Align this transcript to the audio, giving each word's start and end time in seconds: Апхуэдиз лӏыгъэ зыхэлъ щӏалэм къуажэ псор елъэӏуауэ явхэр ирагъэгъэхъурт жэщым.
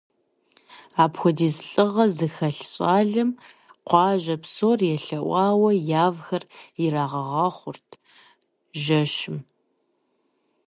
Апхуэдиз 1.03 1.55
лӏыгъэ 1.69 2.05
зыхэлъ 2.15 2.63
щӏалэм 2.71 3.29
къуажэ 3.87 4.35
псор 4.41 4.79
елъэӏуауэ 4.95 5.71
явхэр 6.05 6.43
ирагъэгъэхъурт 6.83 7.89
жэщым. 8.81 9.37